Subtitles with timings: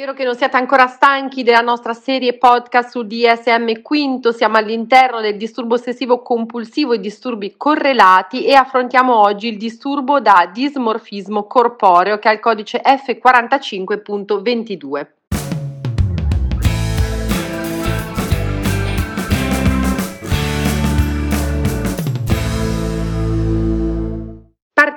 [0.00, 5.20] Spero che non siate ancora stanchi della nostra serie podcast su DSM quinto, siamo all'interno
[5.20, 12.18] del disturbo ossessivo compulsivo e disturbi correlati e affrontiamo oggi il disturbo da dismorfismo corporeo
[12.18, 15.19] che ha il codice F45.22.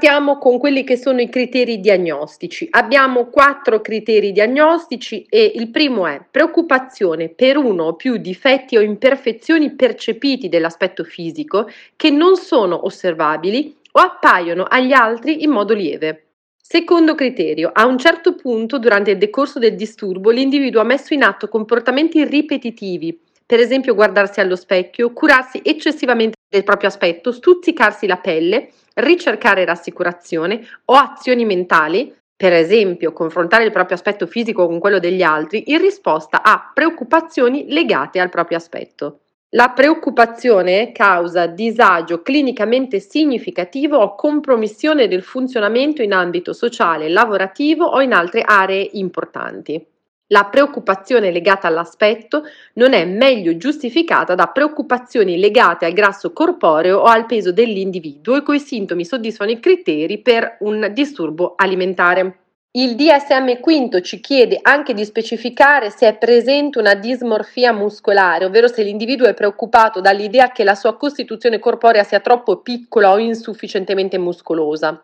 [0.00, 2.66] Partiamo con quelli che sono i criteri diagnostici.
[2.70, 8.80] Abbiamo quattro criteri diagnostici e il primo è preoccupazione per uno o più difetti o
[8.80, 16.28] imperfezioni percepiti dell'aspetto fisico che non sono osservabili o appaiono agli altri in modo lieve.
[16.56, 21.24] Secondo criterio, a un certo punto durante il decorso del disturbo l'individuo ha messo in
[21.24, 28.16] atto comportamenti ripetitivi, per esempio guardarsi allo specchio, curarsi eccessivamente del proprio aspetto, stuzzicarsi la
[28.16, 34.98] pelle, ricercare rassicurazione o azioni mentali, per esempio confrontare il proprio aspetto fisico con quello
[34.98, 39.20] degli altri, in risposta a preoccupazioni legate al proprio aspetto.
[39.50, 48.00] La preoccupazione causa disagio clinicamente significativo o compromissione del funzionamento in ambito sociale, lavorativo o
[48.00, 49.84] in altre aree importanti.
[50.32, 57.04] La preoccupazione legata all'aspetto non è meglio giustificata da preoccupazioni legate al grasso corporeo o
[57.04, 62.36] al peso dell'individuo i cui sintomi soddisfano i criteri per un disturbo alimentare.
[62.70, 68.68] Il DSM V ci chiede anche di specificare se è presente una dismorfia muscolare, ovvero
[68.68, 74.16] se l'individuo è preoccupato dall'idea che la sua costituzione corporea sia troppo piccola o insufficientemente
[74.16, 75.02] muscolosa.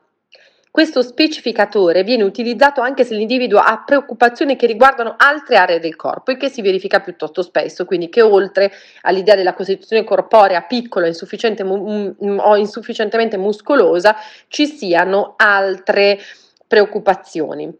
[0.76, 6.32] Questo specificatore viene utilizzato anche se l'individuo ha preoccupazioni che riguardano altre aree del corpo
[6.32, 11.62] e che si verifica piuttosto spesso, quindi che oltre all'idea della costituzione corporea piccola insufficiente,
[11.62, 14.16] o insufficientemente muscolosa
[14.48, 16.18] ci siano altre
[16.66, 17.74] preoccupazioni.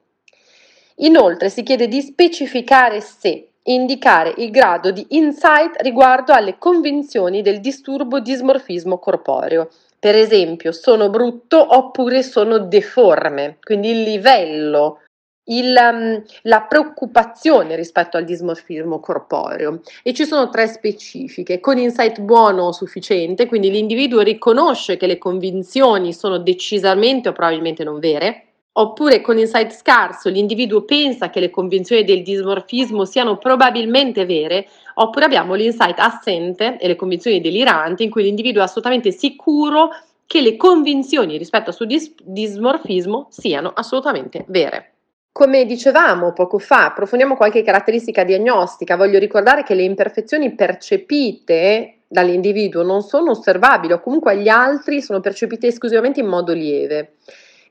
[1.00, 7.60] Inoltre si chiede di specificare se indicare il grado di insight riguardo alle convinzioni del
[7.60, 9.68] disturbo dismorfismo corporeo.
[9.98, 15.00] Per esempio, sono brutto oppure sono deforme, quindi il livello,
[15.48, 19.80] il, um, la preoccupazione rispetto al dismorfismo corporeo.
[20.02, 25.18] E ci sono tre specifiche con insight buono o sufficiente quindi l'individuo riconosce che le
[25.18, 28.45] convinzioni sono decisamente o probabilmente non vere
[28.78, 35.24] oppure con insight scarso l'individuo pensa che le convinzioni del dismorfismo siano probabilmente vere, oppure
[35.24, 39.90] abbiamo l'insight assente e le convinzioni deliranti in cui l'individuo è assolutamente sicuro
[40.26, 44.92] che le convinzioni rispetto al suo dis- dismorfismo siano assolutamente vere.
[45.32, 48.96] Come dicevamo poco fa, approfondiamo qualche caratteristica diagnostica.
[48.96, 55.20] Voglio ricordare che le imperfezioni percepite dall'individuo non sono osservabili o comunque agli altri sono
[55.20, 57.16] percepite esclusivamente in modo lieve.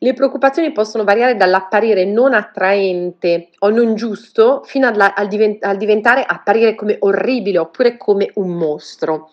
[0.06, 5.78] Le preoccupazioni possono variare dall'apparire non attraente o non giusto fino alla, al, divent- al
[5.78, 9.32] diventare apparire come orribile oppure come un mostro.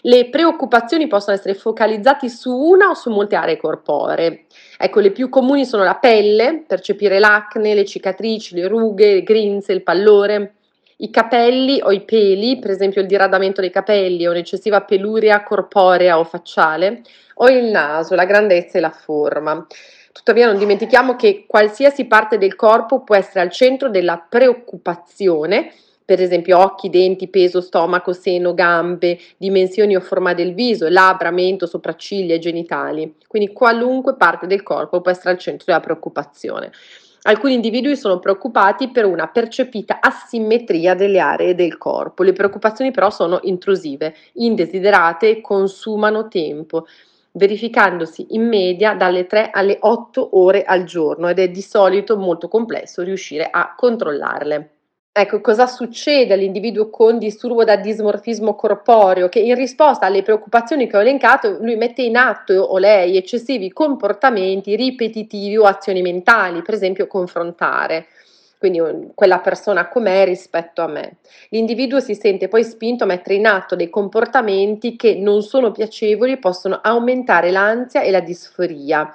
[0.00, 4.46] Le preoccupazioni possono essere focalizzate su una o su molte aree corporee.
[4.78, 9.74] Ecco, le più comuni sono la pelle, percepire l'acne, le cicatrici, le rughe, le grinze,
[9.74, 10.54] il pallore,
[10.98, 16.18] i capelli o i peli, per esempio il diradamento dei capelli o un'eccessiva peluria corporea
[16.18, 17.02] o facciale,
[17.34, 19.66] o il naso, la grandezza e la forma.
[20.16, 25.70] Tuttavia non dimentichiamo che qualsiasi parte del corpo può essere al centro della preoccupazione,
[26.06, 31.66] per esempio occhi, denti, peso, stomaco, seno, gambe, dimensioni o forma del viso, labbra, mento,
[31.66, 33.14] sopracciglia e genitali.
[33.26, 36.72] Quindi qualunque parte del corpo può essere al centro della preoccupazione.
[37.24, 42.22] Alcuni individui sono preoccupati per una percepita asimmetria delle aree del corpo.
[42.22, 46.86] Le preoccupazioni però sono intrusive, indesiderate e consumano tempo
[47.36, 52.48] verificandosi in media dalle 3 alle 8 ore al giorno ed è di solito molto
[52.48, 54.70] complesso riuscire a controllarle.
[55.18, 59.30] Ecco, cosa succede all'individuo con disturbo da dismorfismo corporeo?
[59.30, 63.72] Che in risposta alle preoccupazioni che ho elencato, lui mette in atto o lei eccessivi
[63.72, 68.08] comportamenti ripetitivi o azioni mentali, per esempio confrontare
[68.58, 68.80] quindi
[69.14, 71.16] quella persona com'è rispetto a me.
[71.50, 76.32] L'individuo si sente poi spinto a mettere in atto dei comportamenti che non sono piacevoli
[76.32, 79.14] e possono aumentare l'ansia e la disforia.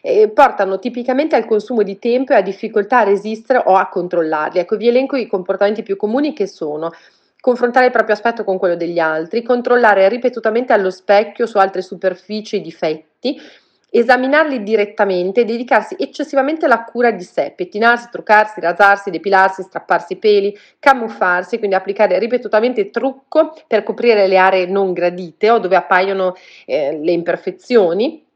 [0.00, 4.60] E portano tipicamente al consumo di tempo e a difficoltà a resistere o a controllarli.
[4.60, 6.90] Ecco, vi elenco i comportamenti più comuni che sono
[7.40, 12.56] confrontare il proprio aspetto con quello degli altri, controllare ripetutamente allo specchio su altre superfici
[12.56, 13.40] i difetti,
[13.90, 20.18] esaminarli direttamente e dedicarsi eccessivamente alla cura di sé, pettinarsi, truccarsi, rasarsi, depilarsi, strapparsi i
[20.18, 26.34] peli, camuffarsi, quindi applicare ripetutamente trucco per coprire le aree non gradite o dove appaiono
[26.66, 28.26] eh, le imperfezioni,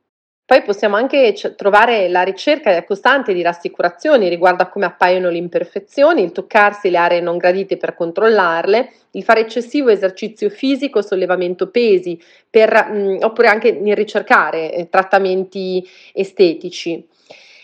[0.53, 5.39] Poi possiamo anche c- trovare la ricerca costante di rassicurazioni riguardo a come appaiono le
[5.39, 11.71] imperfezioni, il toccarsi le aree non gradite per controllarle, il fare eccessivo esercizio fisico, sollevamento
[11.71, 12.21] pesi,
[12.51, 15.83] per, mh, oppure anche il ricercare eh, trattamenti
[16.13, 17.03] estetici.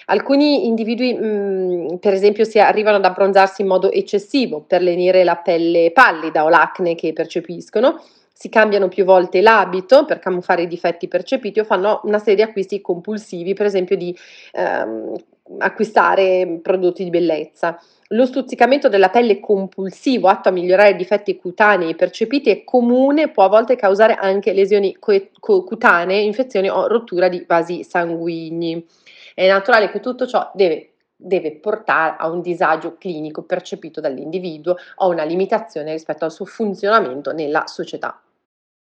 [0.06, 5.36] Alcuni individui, mh, per esempio, si arrivano ad abbronzarsi in modo eccessivo per lenire la
[5.36, 8.02] pelle pallida o l'acne che percepiscono,
[8.38, 12.42] si cambiano più volte l'abito per camuffare i difetti percepiti o fanno una serie di
[12.42, 14.16] acquisti compulsivi, per esempio di
[14.52, 15.12] ehm,
[15.58, 17.76] acquistare prodotti di bellezza.
[18.10, 23.28] Lo stuzzicamento della pelle compulsivo atto a migliorare i difetti cutanei percepiti è comune e
[23.30, 28.86] può a volte causare anche lesioni co- cutanee, infezioni o rottura di vasi sanguigni.
[29.34, 35.08] È naturale che tutto ciò deve deve portare a un disagio clinico percepito dall'individuo o
[35.08, 38.22] una limitazione rispetto al suo funzionamento nella società.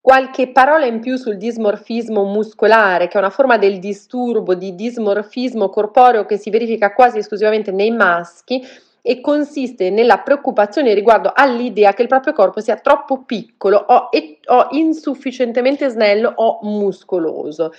[0.04, 5.70] Qualche parola in più sul dismorfismo muscolare, che è una forma del disturbo di dismorfismo
[5.70, 8.62] corporeo che si verifica quasi esclusivamente nei maschi
[9.00, 14.10] e consiste nella preoccupazione riguardo all'idea che il proprio corpo sia troppo piccolo o,
[14.48, 17.72] o insufficientemente snello o muscoloso.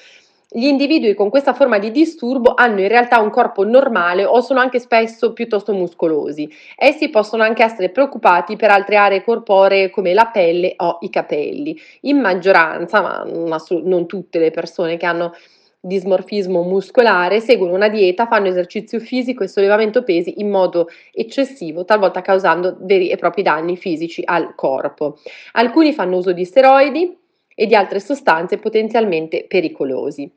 [0.57, 4.61] Gli individui con questa forma di disturbo hanno in realtà un corpo normale o sono
[4.61, 6.49] anche spesso piuttosto muscolosi.
[6.77, 11.77] Essi possono anche essere preoccupati per altre aree corporee come la pelle o i capelli.
[12.03, 15.33] In maggioranza, ma non tutte le persone che hanno
[15.81, 22.21] dismorfismo muscolare seguono una dieta, fanno esercizio fisico e sollevamento pesi in modo eccessivo, talvolta
[22.21, 25.17] causando veri e propri danni fisici al corpo.
[25.51, 27.23] Alcuni fanno uso di steroidi,
[27.55, 30.29] e di altre sostanze potenzialmente pericolosi.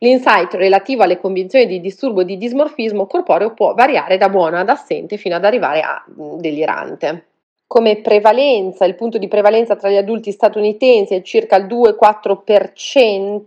[0.00, 5.16] L'insight relativo alle convinzioni di disturbo di dismorfismo corporeo può variare da buono ad assente
[5.16, 7.24] fino ad arrivare a delirante.
[7.66, 13.42] Come prevalenza, il punto di prevalenza tra gli adulti statunitensi è circa il 2-4%,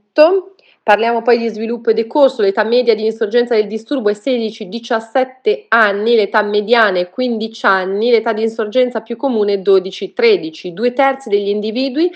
[0.83, 6.16] Parliamo poi di sviluppo e decorso, l'età media di insorgenza del disturbo è 16-17 anni,
[6.16, 10.69] l'età mediana è 15 anni, l'età di insorgenza più comune è 12-13.
[10.69, 12.12] Due terzi degli individui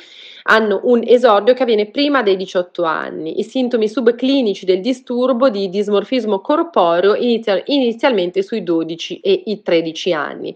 [0.48, 3.40] hanno un esordio che avviene prima dei 18 anni.
[3.40, 10.12] I sintomi subclinici del disturbo di dismorfismo corporeo iniziano inizialmente sui 12 e i 13
[10.14, 10.56] anni.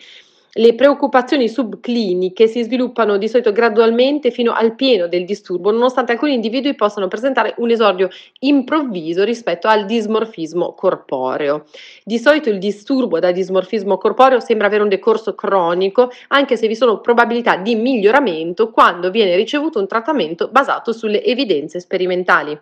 [0.54, 6.34] Le preoccupazioni subcliniche si sviluppano di solito gradualmente fino al pieno del disturbo, nonostante alcuni
[6.34, 8.10] individui possano presentare un esordio
[8.40, 11.66] improvviso rispetto al dismorfismo corporeo.
[12.04, 16.75] Di solito il disturbo da dismorfismo corporeo sembra avere un decorso cronico, anche se vi
[16.75, 22.60] sono probabilità di miglioramento quando viene ricevuto un trattamento basato sulle evidenze sperimentali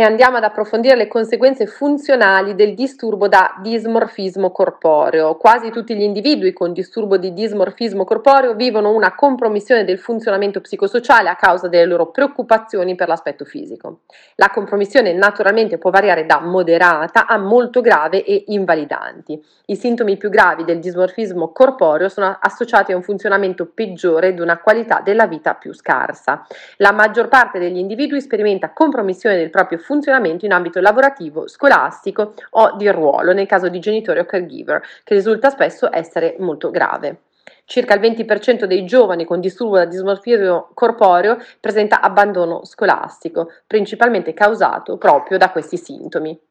[0.00, 5.36] e andiamo ad approfondire le conseguenze funzionali del disturbo da dismorfismo corporeo.
[5.36, 11.28] Quasi tutti gli individui con disturbo di dismorfismo corporeo vivono una compromissione del funzionamento psicosociale
[11.28, 14.00] a causa delle loro preoccupazioni per l'aspetto fisico.
[14.36, 19.38] La compromissione naturalmente può variare da moderata a molto grave e invalidanti.
[19.66, 24.60] I sintomi più gravi del dismorfismo corporeo sono associati a un funzionamento peggiore ed una
[24.60, 26.46] qualità della vita più scarsa.
[26.78, 29.88] La maggior parte degli individui sperimenta compromissione del proprio funzionamento
[30.46, 35.50] in ambito lavorativo, scolastico o di ruolo, nel caso di genitori o caregiver, che risulta
[35.50, 37.22] spesso essere molto grave.
[37.64, 44.96] Circa il 20% dei giovani con disturbo da dismorfismo corporeo presenta abbandono scolastico, principalmente causato
[44.98, 46.49] proprio da questi sintomi.